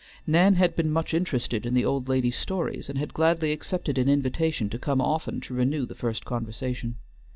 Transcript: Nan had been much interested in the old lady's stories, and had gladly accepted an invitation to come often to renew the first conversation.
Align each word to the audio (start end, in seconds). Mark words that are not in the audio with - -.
Nan 0.25 0.55
had 0.55 0.75
been 0.75 0.91
much 0.91 1.13
interested 1.13 1.63
in 1.63 1.75
the 1.75 1.85
old 1.85 2.09
lady's 2.09 2.35
stories, 2.35 2.89
and 2.89 2.97
had 2.97 3.13
gladly 3.13 3.51
accepted 3.51 3.99
an 3.99 4.09
invitation 4.09 4.67
to 4.71 4.79
come 4.79 4.99
often 4.99 5.39
to 5.41 5.53
renew 5.53 5.85
the 5.85 5.93
first 5.93 6.25
conversation. 6.25 6.95